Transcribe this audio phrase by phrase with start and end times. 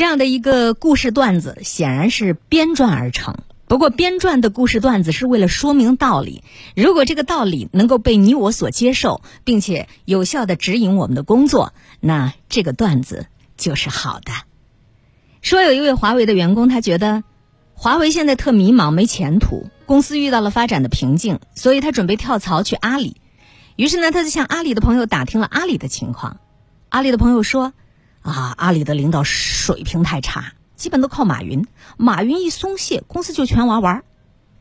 [0.00, 3.36] 这样的一个故事段子显然是编撰而成。
[3.66, 6.42] 不过，编撰的故事段子是为了说明道理。
[6.74, 13.26] 如果这个道理能够被你我所接受，并且有效的指引我们的工作，那这个段子
[13.58, 14.32] 就是好的。
[15.42, 17.22] 说有一位华为的员工，他觉得
[17.74, 23.20] 华为现在特迷茫，没前途，公司遇到了发展的瓶颈，所以他准备跳槽去阿里。
[23.76, 26.38] 于是呢，他就向阿里的朋友打听了阿里的情况。
[26.88, 27.74] 阿里的朋友说。
[28.22, 31.66] 啊，阿里的领导水平太差，基本都靠马云。
[31.96, 34.02] 马云一松懈，公司就全玩完。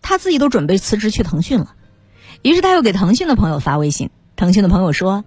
[0.02, 1.76] 他自己都准备辞职去腾讯了。
[2.42, 5.26] 于是他又给腾讯的朋友发微信，腾讯的朋友说：“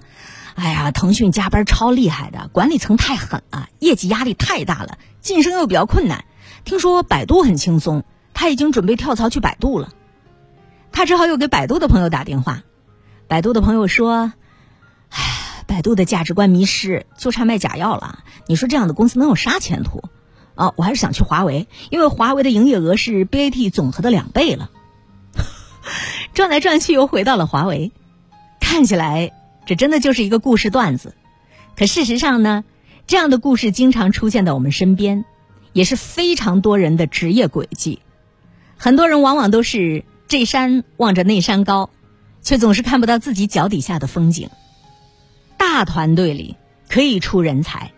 [0.57, 6.25] 哎呀，腾讯加班超厉害的，管理层太狠了，业绩压力太大了，晋升又比较困难。
[6.65, 9.93] 听说百度很轻松，他已经准备跳槽去百度了。”
[10.91, 12.63] 他只好又给百度的朋友打电话。
[13.29, 14.33] 百度的朋友说
[15.11, 15.39] ：“哎。”
[15.73, 18.19] 百度的价值观迷失，就差卖假药了。
[18.47, 20.03] 你说这样的公司能有啥前途？
[20.55, 24.69] 啊，我还是想去华为，因为华为的营业额是 BAT 总和的两倍了。
[26.35, 27.91] 转来转去又回到了华为，
[28.61, 29.33] 看起来
[29.65, 31.15] 这真的就是一个故事段子。
[31.75, 32.65] 可事实上呢，
[33.07, 35.25] 这样的故事经常出现在我们身边，
[35.73, 38.01] 也是非常多人的职业轨迹。
[38.77, 41.89] 很多人往往都是这山望着那山高，
[42.43, 44.51] 却总是看不到自己脚底下的风景。
[45.63, 46.57] 大团队里
[46.89, 47.93] 可以出人才，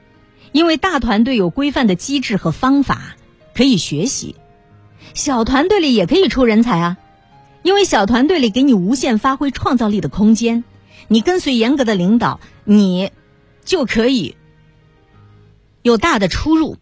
[0.52, 3.16] 因为大团队有规范的机制和方法
[3.54, 4.34] 可以学习；
[5.14, 6.98] 小团队里也可以出人才啊，
[7.62, 10.62] 因为小团队里给你无限发挥创造力的空间。
[11.08, 13.10] 你跟随严格的领导，你
[13.64, 14.36] 就可以
[15.80, 16.76] 有大的出入，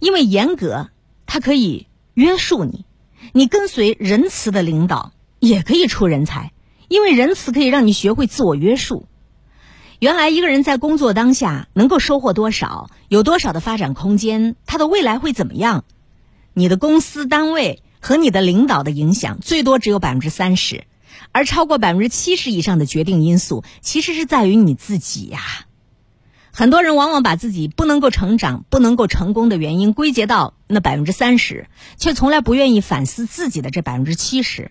[0.00, 0.88] 因为严格
[1.26, 2.86] 它可以约束你；
[3.34, 6.54] 你跟随仁慈的领导，也可以出人才，
[6.88, 9.06] 因为仁慈可以让你学会自我约束。
[10.04, 15.84] 原来一个人在工作当下能够收获多少，有多少的发展空间，他的未来会怎么样？
[16.52, 20.84] 你的公司单位和你的领导的影响最多只有百分之三十，
[21.32, 25.40] 而超过百分之七十以上的决定因素其实是在于你自己呀。
[26.52, 31.66] 很多人往往把自己不能够成长、不能够成功的原因归结到那百分之三十，
[31.96, 34.70] 却从来不愿意反思自己的这百分之七十。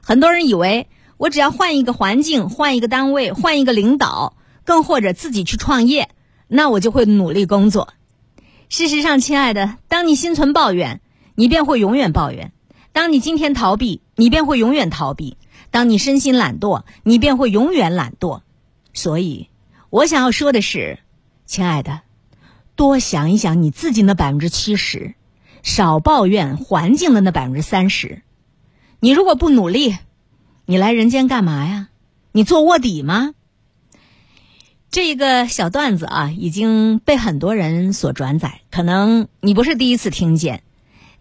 [0.00, 0.88] 很多人以为
[1.18, 4.34] 我只要换一个环境、换一个单位、换一个领导。
[4.64, 6.10] 更或者自己去创业，
[6.48, 7.94] 那我就会努力工作。
[8.68, 11.00] 事实上，亲爱的，当你心存抱怨，
[11.34, 12.52] 你便会永远抱怨；
[12.92, 15.36] 当你今天逃避，你便会永远逃避；
[15.70, 18.42] 当你身心懒惰，你便会永远懒惰。
[18.94, 19.48] 所以，
[19.90, 20.98] 我想要说的是，
[21.44, 22.00] 亲爱的，
[22.76, 25.14] 多想一想你自己那百分之七十，
[25.62, 28.22] 少抱怨环境的那百分之三十。
[29.00, 29.96] 你如果不努力，
[30.64, 31.88] 你来人间干嘛呀？
[32.32, 33.34] 你做卧底吗？
[34.92, 38.60] 这个小段子啊，已经被很多人所转载。
[38.70, 40.62] 可能你不是第一次听见，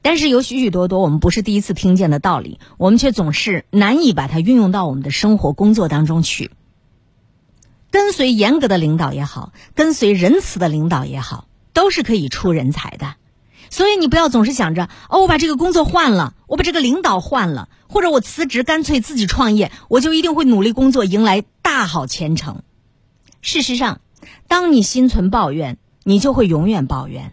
[0.01, 6.51] 但是有许许多多我们不是第一次听见的道理，我们却总是难以把它运用到我们的生活工作当中去。
[7.91, 13.15] 跟随严格的领导也好，跟随仁慈的领导也好，都是可以出人才的。
[13.69, 22.63] 所以你不要总是想着哦，我把这个工作换了，我把这个领导换了，或者我辞职干脆自己创业，我就一定会努力工作，迎来大好前程。
[23.41, 24.01] 事实上，
[24.47, 27.31] 当你心存抱怨，你就会永远抱怨；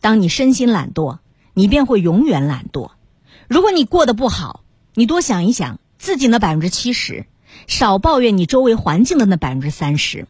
[0.00, 1.18] 当你身心懒惰，
[1.54, 2.90] 你便会永远懒惰。
[3.48, 4.62] 如果你过得不好，
[4.94, 7.24] 你多想一想自己那百分之七十，
[7.66, 10.26] 少抱怨你周围环境的那百分之三十。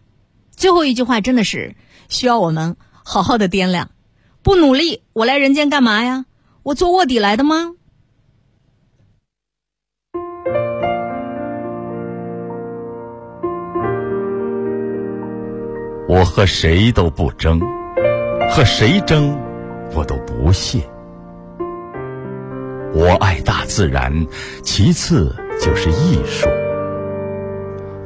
[0.53, 1.75] 最后一句话真的是
[2.09, 3.91] 需要我们好好的掂量：
[4.43, 6.27] 不努力，我来人间干嘛呀？
[6.63, 7.75] 我做卧底来的吗？
[16.09, 17.61] 我和谁都不争，
[18.51, 19.39] 和谁争，
[19.95, 20.81] 我都不屑。
[22.95, 24.27] 我爱大自然，
[24.63, 26.49] 其次就是艺术。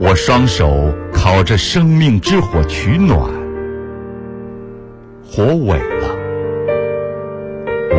[0.00, 3.20] 我双手烤着生命之火取暖，
[5.24, 6.08] 火萎了，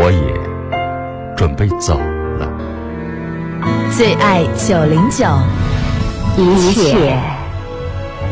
[0.02, 1.98] 我也准备走
[2.38, 2.52] 了。
[3.90, 5.26] 最爱九零九，
[6.36, 7.18] 一切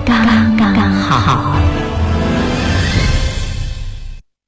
[0.06, 1.60] 刚刚好。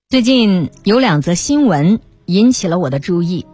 [0.10, 3.46] 最近有两则新闻引起了我的注意，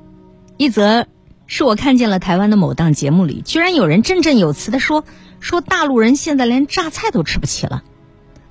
[0.57, 1.07] 一则
[1.47, 5.05] 是我看见了台湾的某档节目里，居然有人振振有词的说
[5.39, 7.83] 说大陆人现在连榨菜都吃不起了，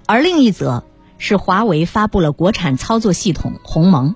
[0.06, 0.84] 而另一则
[1.18, 4.14] 是华为发布了国产操作系统鸿蒙。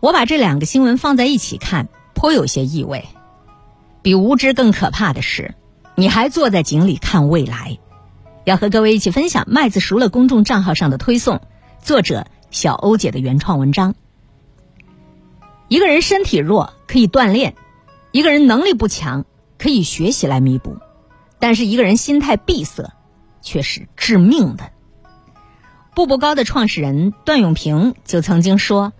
[0.00, 3.06] 我把这两个新闻放在一起看，颇有些意味。
[4.02, 5.54] 比无知更可怕的是，
[5.94, 7.78] 你还坐在井里看未来。
[8.46, 11.40] 要和各位一起分享麦子熟了公众账号上的推送，
[11.82, 12.26] 作者。
[12.52, 13.96] 小欧姐的原创文章。
[15.66, 17.56] 一个人身体弱可以锻炼，
[18.12, 19.26] 一个人能力不强
[19.58, 20.78] 可以学习来弥补，
[21.40, 22.92] 但是一个人心态闭塞
[23.42, 24.70] 却是致命的。
[25.92, 28.92] 步步高的创始人段永平就曾经说：“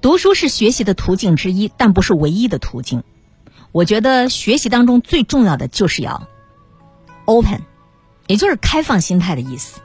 [0.00, 3.02] 读书是学习的途径之一，但不是唯一的途径。”
[3.72, 6.28] 我觉得学习当中最重要的就是要
[7.26, 7.62] open，
[8.28, 9.80] 也就是开放心态的意思。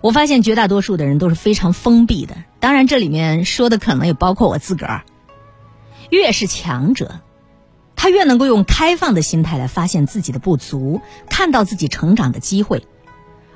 [0.00, 5.02] 我发现绝大多数的人都是非常封闭的，当然这里面说的可能也包括我自个儿。
[6.08, 7.20] 越是强者，
[7.96, 12.80] 他越能够用开放的心态来发现自己的不足，看到自己成长的机会；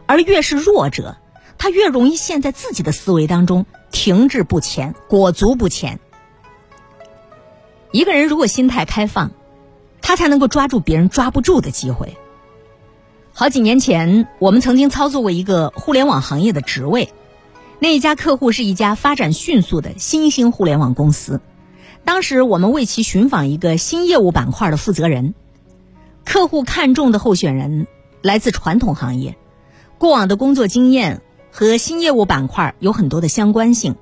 [0.06, 1.16] 而越是弱者，
[1.56, 5.98] 他越容易陷在自己的思维当中，停滞不前，裹足不前。
[7.90, 9.30] 一个人如果心态开放，
[10.02, 12.16] 他才能够抓住别人抓不住的机会。
[13.36, 17.12] 好几年前，我们曾经操作过一个互联网行业的职位，
[17.80, 21.40] 那一家客户是一家发展迅速的新兴互联网公司。
[22.04, 25.34] 当时我们为其寻访一个新业务板块的负责人，
[26.24, 27.88] 客户看中的候选人
[28.22, 29.36] 来自传统行业，
[29.98, 31.20] 过往的工作经验
[31.50, 33.96] 和新业务板块有很多的相关性，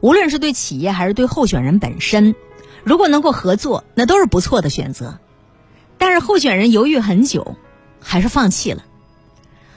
[0.00, 2.34] 无论是对企业还是对候选人本身，
[2.82, 5.18] 如果能够合作，那都是不错的选择。
[5.98, 7.56] 但是候选人犹豫很久。
[8.00, 8.82] 还是放弃了。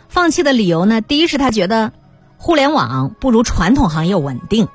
[0.09, 1.01] 放弃的理由呢？
[1.01, 1.91] 第一是他觉得
[2.37, 4.67] 互联网不如传统行业稳定；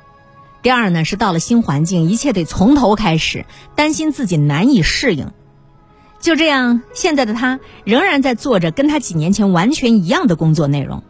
[0.62, 3.46] 第二呢是到了新环境，一切得从头开始，
[3.76, 5.30] 担心自己难以适应。
[6.20, 11.04] 就这样，现在的他仍然在做着跟他几年前完全一样的工作内容，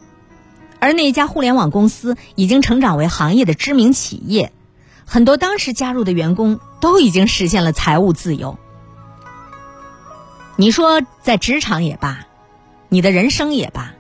[0.79, 4.52] 而那一家互联网公司已经成长为行业的知名企业，
[5.06, 8.58] 很多当时加入的员工都已经实现了财务自由。
[10.56, 12.27] 你说在职场也罢。
[12.88, 13.94] 你的人生也罢，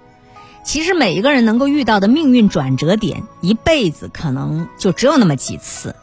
[0.64, 5.94] 其实每一个人能够遇到的命运转折点，一辈子可能就只有那么几次。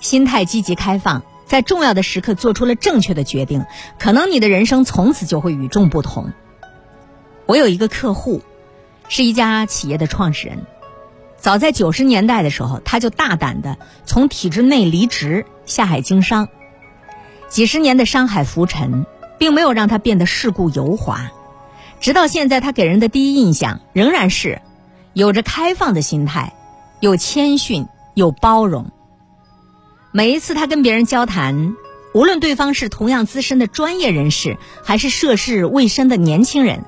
[0.00, 3.66] 心态积极开放，在重要的时刻做出了正确的决定，
[3.98, 6.32] 可能你的人生从此就会与众不同。
[7.44, 8.40] 我有一个客户，
[9.08, 10.64] 是一家企业的创始人，
[11.36, 16.48] 早在九十年代的时候，他就大胆的从体制内离职下海经商，
[17.48, 19.04] 几十年的商海浮沉，
[19.38, 21.30] 并没有让他变得世故油滑。
[22.02, 24.60] 直到现在，他给人的第一印象仍然是
[25.14, 26.52] 有着开放的心态，
[26.98, 28.90] 又谦逊又包容。
[30.10, 31.76] 每一次他跟别人交谈，
[32.12, 36.84] 无论对方是同样资深的专业人士，还是涉世未深的年轻人，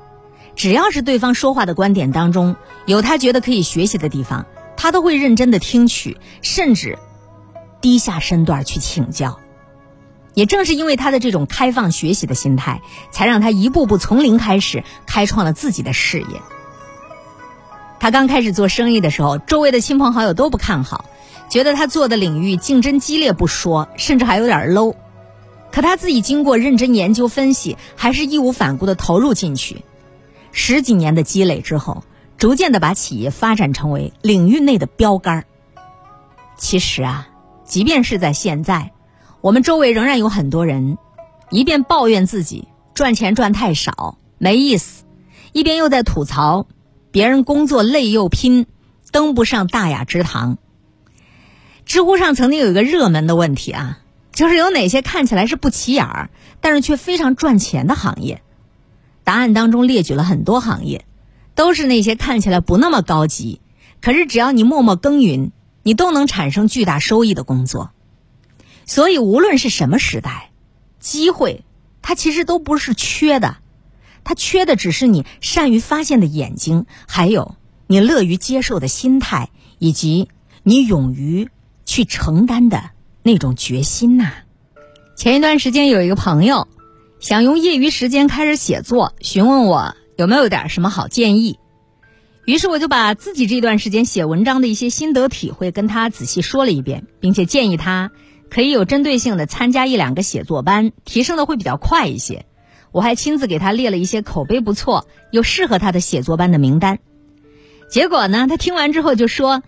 [0.57, 4.47] 只要是对方说话的观点当中有他觉得可以学习的地方，
[4.77, 6.99] 他都会认真的听取，甚至
[7.81, 9.39] 低下身段去请教。
[10.35, 16.43] 也正是因为他的这种开放学习的心态，才让他一步步从零开始，开创了自己的事业。
[18.01, 21.07] 他刚开始做生意的时候，周围的亲朋好友都不看好，
[21.49, 24.95] 觉得他做的领域竞争激烈不说，甚至还有点 low。
[25.73, 29.83] 可他自己经过认真研究分析，还是义无反顾的投入进去。
[30.53, 32.05] 十几年的积累之后，
[32.39, 35.45] 逐渐的把企业发展成为领域内的标杆。
[36.57, 37.29] 其实啊，
[37.65, 38.94] 即便是在现在。
[39.45, 40.97] 我们周围仍然有很多人，
[41.51, 45.05] 一边抱怨自己赚钱赚太少没意思，
[45.53, 46.67] 一边又在吐槽
[47.11, 48.65] 别人工作累又拼，
[49.13, 50.57] 登不上大雅之堂。
[51.85, 53.99] 知乎上曾经有一个热门的问题啊，
[54.33, 56.31] 就是有哪些看起来是不起眼儿，
[56.63, 58.41] 但是却非常赚钱的行业？
[59.25, 61.05] 答案当中列举了很多行业，
[61.55, 63.61] 都是那些看起来不那么高级，
[64.01, 65.53] 可是只要你默默耕耘，
[65.83, 67.91] 你都能产生巨大收益的工作。
[68.87, 70.51] 所以，无论是什么时代，
[71.01, 71.65] 机会
[72.03, 73.57] 它其实都不是缺的，
[74.25, 80.29] 它缺的只是你善于发现的眼睛，还有你乐于接受的心态，以及
[80.63, 81.49] 你勇于
[81.87, 82.91] 去承担的
[83.23, 84.33] 那种决心呐。
[85.17, 86.69] 前一段时间有一个朋友
[87.21, 91.59] 想用业余时间开始写作，询问我有没有点什么好建议，
[92.45, 98.11] 于是我就把自己这段时间写文章的一些心得体会跟他仔细说了一遍，并且建议他。
[98.51, 102.47] 可以有针对性的参加一两个写作班，提升的会比较快一些。
[102.93, 107.01] 我还亲自给他列了一些口碑不错又适合他的写作班的名单。
[107.91, 109.65] 结果呢，他听完之后就说：“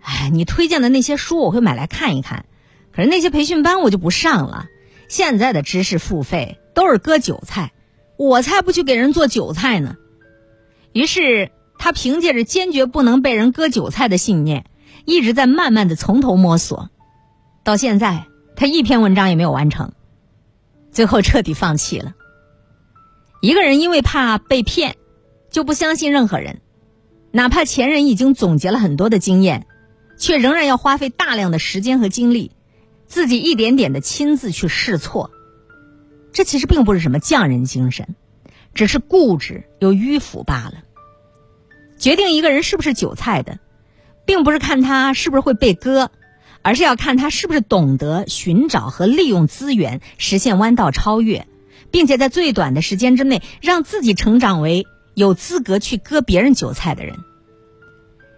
[0.00, 2.46] 哎，你推荐的那些书我会买来看一看，
[2.94, 4.66] 可是那些培训班我就不上了。
[5.08, 7.72] 现在的知识付费都是割韭菜，
[8.16, 9.96] 我才不去给人做韭菜呢。”
[10.94, 14.66] 于是他凭借着坚决不能被人割韭菜的信念，
[15.04, 16.90] 一直在慢慢的从头摸索。
[17.64, 18.26] 到现在，
[18.56, 19.92] 他一篇文章也没有完成，
[20.90, 22.14] 最后彻底放弃了。
[23.40, 24.96] 一个人因为怕被骗，
[25.50, 26.60] 就不相信任何人，
[27.30, 29.66] 哪怕前人已经总结了很多的经验，
[30.18, 32.52] 却仍然要花费大量的时间和精力，
[33.06, 35.30] 自己一点点的亲自去试错。
[36.32, 38.14] 这其实并不是什么匠人精神，
[38.74, 40.82] 只是固执又迂腐罢了。
[41.98, 43.58] 决定一个人是不是韭菜的，
[44.24, 46.10] 并不是看他是不是会被割，
[46.62, 51.46] 而是要看他是不是懂得寻找和利用资源，实现弯道超越，
[51.90, 57.18] 并且在最短的时间之内让自己成长为有资格去割别人韭菜的人。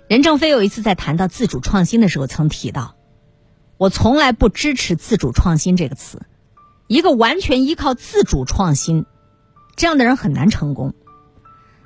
[0.09, 2.97] 任正非有一次在谈到自主创新的时候，曾提到
[3.79, 6.23] ：“我从来不支持自主创新这个词。
[6.87, 9.07] 一个完全依靠自主创新，
[9.77, 10.95] 这样的人很难成功。”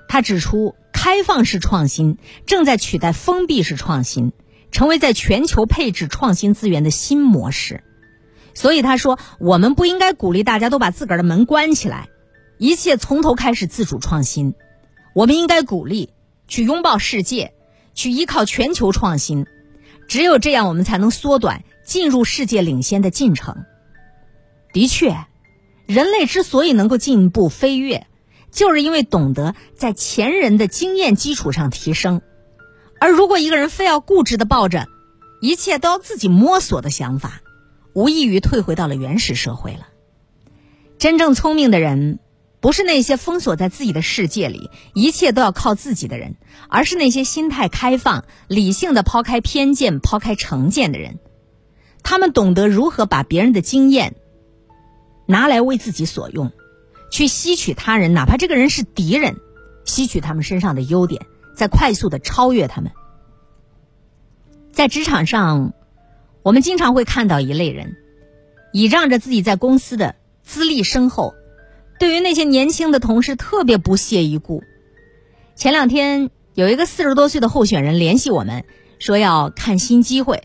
[0.09, 4.33] 他指出，开放式创新正在取代封闭式创新，
[4.71, 7.83] 成为在全球配置创新资源的新模式。
[8.55, 12.09] 所以他说，我们不应该鼓励大家都把自个儿的门关起来，
[12.59, 14.55] 一切从头开始自主创新。
[15.15, 16.11] 我们应该鼓励
[16.47, 17.53] 去拥抱世界。
[17.95, 19.47] 去依靠全球创新，
[20.07, 23.65] 只有这样，我们才能缩短进入世界领先的进程。
[24.73, 25.17] 的确，
[25.85, 28.07] 人类之所以能够进一步飞跃，
[28.53, 32.23] 就是因为懂得在前人的经验基础上提升。
[33.01, 34.89] 而如果一个人非要固执的抱着
[35.41, 37.41] 一切都要自己摸索的想法，
[37.93, 39.89] 无异于退回到了原始社会了。
[40.99, 42.19] 真正聪明的人。
[42.61, 46.35] 不是那些封锁在自己的世界里，一切都要靠自己的人，
[46.69, 51.21] 而是那些心态开放、理性的抛开偏见、抛开成见的人。
[52.03, 54.17] 他们懂得如何把别人的经验
[55.25, 56.51] 拿来为自己所用，
[57.13, 59.37] 去吸取他人，哪怕这个人是敌人，
[59.85, 61.27] 吸取他们身上的优点，
[61.59, 62.93] 在快速的超越他们。
[64.71, 65.75] 在职场上，
[66.45, 67.97] 我们经常会看到一类人，
[68.73, 71.35] 倚仗着自己在公司的资历深厚。
[71.99, 74.63] 对于那些年轻的同事，特别不屑一顾。
[75.57, 78.65] 前两天有一个四十多岁的候选人联系我们，
[79.01, 80.45] 说要看新机会。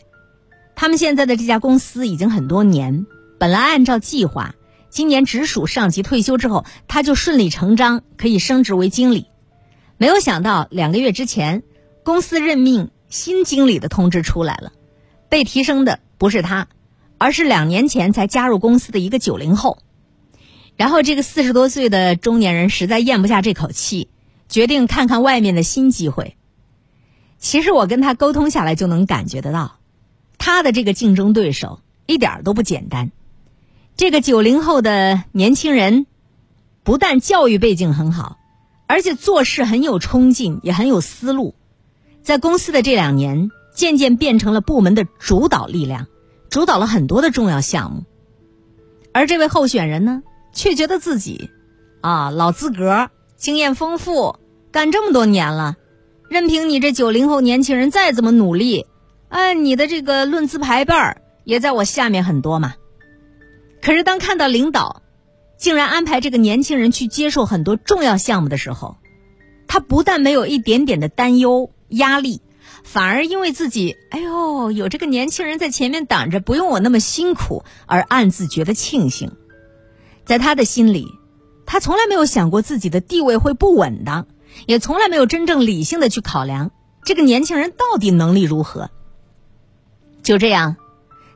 [0.73, 3.05] 他们现在的这家公司已经很多年，
[3.37, 4.55] 本来按照计划，
[4.89, 9.27] 今年直属上级退休之后，他就顺理成章可以升职为经理。
[10.03, 11.63] 没有想到两个月之前，
[12.03, 14.73] 公司任命新经理的通知出来了，
[15.29, 16.67] 被提升的不是他，
[17.17, 19.77] 而是两年前才加入公司的一个九零后。
[20.75, 24.09] 然后，这个四十多岁的中年人实在咽不下这口气，
[24.49, 26.35] 决定看看外面的新机会。
[27.37, 29.77] 其实我跟他沟通下来，就能感觉得到，
[30.37, 33.09] 他的这个竞争对手一点都不简单。
[33.95, 36.07] 这个九零后的年轻人，
[36.83, 38.37] 不但教育背景很好，
[38.93, 41.55] 而且做事很有冲劲，也很有思路。
[42.21, 46.05] 在公司的这两年，渐渐变成了部门的主导力量，
[46.51, 48.03] 主导了很多的重要项目。
[49.11, 50.21] 而这位候选人呢？
[50.53, 51.49] 却觉得自己，
[52.01, 54.35] 啊，老资格，经验丰富，
[54.71, 55.75] 干这么多年了，
[56.29, 58.85] 任凭你这九零后年轻人再怎么努力，
[59.29, 62.75] 哎，你的这个论资排辈儿也在我下面很多嘛。
[63.81, 65.01] 可是当看到领导
[65.57, 68.97] 竟然安排这个年轻人去接受很多重要项目的时候，
[69.67, 72.41] 他不但没有一点点的担忧压力，
[72.83, 79.31] 反而因为自己，哎呦，有这个年轻人在前面挡着，不用我那么辛苦，而暗自觉得庆幸。
[80.25, 81.07] 在他的心里，
[81.65, 84.27] 他从来没有想过自己的地位会不稳当，
[84.65, 86.71] 也从来没有真正理性的去考量
[87.03, 88.89] 这个年轻人到底能力如何。
[90.23, 90.77] 就这样，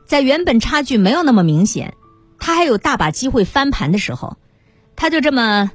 [0.06, 1.94] 在原本差距没有那么明显，
[2.38, 4.36] 他还有大把机会翻盘的时候，
[4.96, 5.70] 他就这么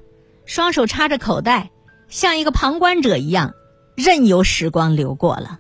[0.46, 1.72] 双手插着口袋，
[2.08, 3.54] 像一个旁观者一样，
[3.96, 5.60] 任由时光流过了。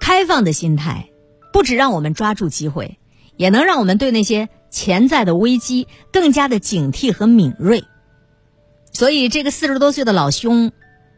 [0.00, 1.10] 开放的心态，
[1.52, 2.98] 不止让我们抓住机会，
[3.36, 4.48] 也能让我们对那些。
[4.70, 7.84] 潜在的危机更加的警惕和敏锐，
[8.90, 10.72] 所以这个四十多岁的老兄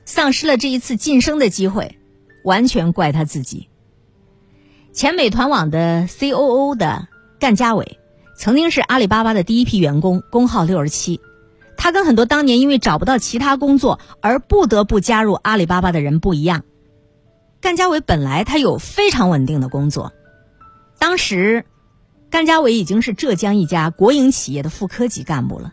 [0.04, 1.98] 丧失了这一次晋升的机会，
[2.44, 3.70] 完全怪他自己。
[4.92, 7.98] 前美团网的 C.O.O 的干家伟，
[8.36, 11.20] 曾经是阿里巴巴的第一批员工，工号六十七。
[11.76, 16.64] 他跟很多当年因为找不到其他工作而不得不加入阿里巴巴的人不一样，
[17.60, 20.12] 干家伟本来他有非常稳定的工作，
[20.98, 21.64] 当时。
[22.28, 25.72] 干家伟已经是浙江一家国营企业的副科级干部了。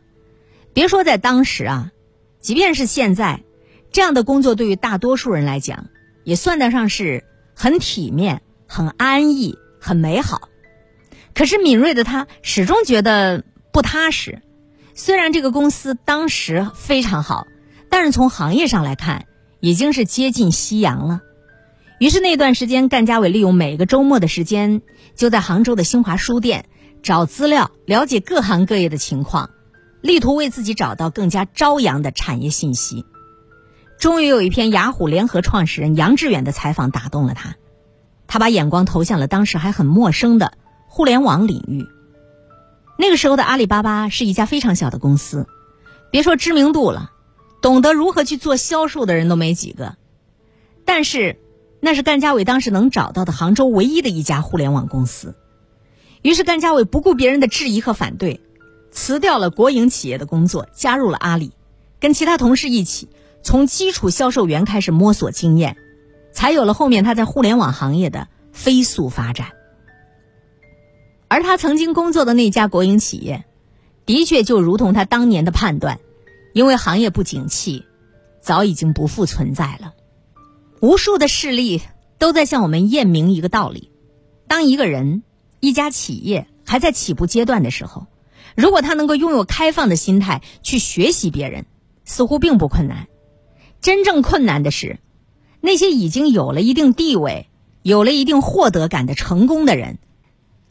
[0.72, 1.92] 别说在当时啊，
[2.40, 3.44] 即便是现在，
[3.92, 5.88] 这样的工作对于大多数人来讲，
[6.24, 10.48] 也算得上是很体面、很安逸、很美好。
[11.34, 14.42] 可是敏锐的他始终觉得不踏实。
[14.94, 17.48] 虽然这个公司当时非常好，
[17.90, 19.26] 但是从行业上来看，
[19.60, 21.22] 已经是接近夕阳了。
[22.00, 24.82] 于是那段时间，干家伟利用每个周末的时间，
[25.16, 26.66] 就在杭州的新华书店
[27.02, 29.50] 找资料，了解各行各业的情况，
[30.02, 33.06] 力图为自己找到更加朝阳的产业信息。
[33.98, 37.56] 终于有一篇雅虎联合创始人杨致远的采访打动了他。
[38.28, 40.58] 他把眼光投向了当时还很陌生的
[40.96, 41.88] 互联网领域。
[43.00, 45.48] 那个时候的阿里巴巴是一家非常小的公司，
[46.12, 47.10] 别说知名度了，
[47.64, 49.96] 懂得如何去做销售的人都没几个。
[50.86, 51.40] 但是，
[51.80, 55.34] 那是甘家伟当时能找到的杭州唯一的一家互联网公司。
[56.22, 58.40] 于是，甘家伟不顾别人的质疑和反对，
[58.92, 61.54] 辞掉了国营企业的工作，加入了阿里，
[62.00, 63.10] 跟其他同事一起
[63.42, 65.76] 从基础销售员开始摸索经验，
[66.32, 69.48] 才有了后面他在互联网行业的飞速发展。
[71.34, 73.44] 而他曾经工作的那家国营企业，
[74.06, 76.00] 的确就如同他当年的判断，
[76.54, 77.86] 因为行业不景气，
[78.40, 79.96] 早已经不复存在了。
[80.80, 81.82] 无数的事例
[82.20, 83.90] 都在向我们验明一个道理：
[84.48, 85.24] 当一个人、
[85.60, 88.06] 一家企业还在起步阶段的时候，
[88.56, 91.66] 如果他能够拥有开放的心态去学习别人，
[92.06, 93.08] 似乎并不困难。
[93.82, 95.00] 真正困难的是，
[95.62, 97.50] 那些已经有了一定地位、
[97.82, 99.98] 有了一定获得感的成功的人。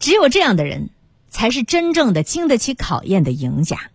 [0.02, 0.90] 只有这样的人，
[1.30, 3.92] 才是真正的经得起考验的赢家。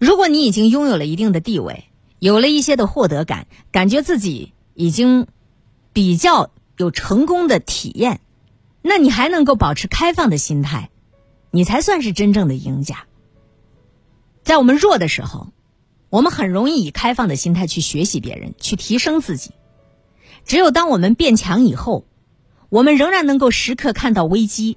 [0.00, 1.84] 如果你已经拥有了一定的地位，
[2.18, 5.28] 有了一些的获得感，感觉自己已经
[5.92, 8.20] 比较有成功的体验，
[8.82, 10.90] 那你还能够保持开放的心态，
[11.52, 13.04] 你才算是真正的赢家。
[14.42, 15.52] 在我们弱的时候，
[16.08, 19.52] 我们很容易以开放的心态去学习别人，去提升自己。
[20.44, 22.04] 只有当我们变强以后，
[22.68, 24.76] 我们仍然能够时刻看到危机。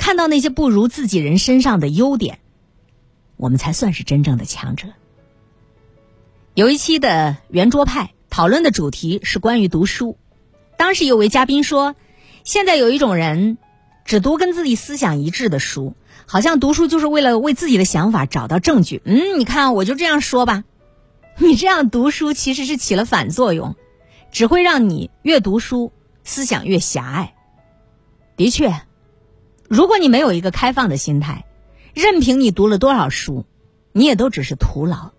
[0.00, 2.38] 看到那些不如自己人身上的优点，
[3.36, 4.88] 我们才算是真正的强者。
[6.54, 10.16] 有一期的圆桌派讨论的主题是关于读书，
[10.78, 11.94] 当时有位嘉宾说，
[12.44, 13.58] 现在有一种人
[14.06, 19.02] 只读跟自己思想一致的书，好像读书就是为了为自己的想法找到证据。
[19.04, 20.64] 嗯，你看，我就这样说吧，
[21.36, 23.76] 你这样读书其实是起了反作用，
[24.32, 25.92] 只会让你越读书
[26.24, 27.34] 思想越狭隘。
[28.38, 28.80] 的确。
[29.70, 31.44] 如果你没有一个开放的心态，
[31.94, 33.46] 任凭你读了多少书，
[33.92, 35.12] 你也都只是徒劳。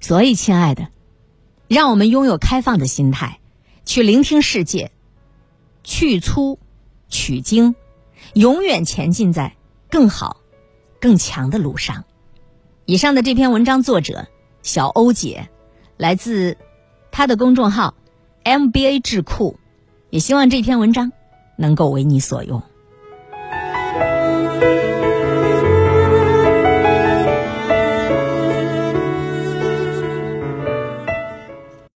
[0.00, 0.88] 所以，亲爱的，
[1.68, 3.40] 让我们拥有开放的心态，
[3.84, 4.90] 去聆听世界，
[5.82, 6.58] 去粗
[7.10, 7.74] 取精，
[8.32, 9.54] 永远前进在
[9.90, 10.38] 更好、
[10.98, 12.04] 更强的路上。
[12.86, 14.28] 以上的这篇文章作者
[14.62, 15.50] 小欧姐，
[15.98, 16.56] 来自
[17.10, 17.94] 她的公众号
[18.44, 19.58] MBA 智库，
[20.08, 21.12] 也希望这篇文章
[21.58, 22.62] 能够为你所用。